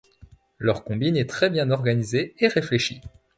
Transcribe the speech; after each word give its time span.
Leur 0.57 0.83
combine 0.83 1.15
est 1.15 1.29
très 1.29 1.51
bien 1.51 1.69
organisée 1.69 2.33
et 2.39 2.47
réfléchie. 2.47 3.01